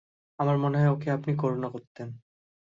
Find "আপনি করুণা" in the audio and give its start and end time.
1.11-1.67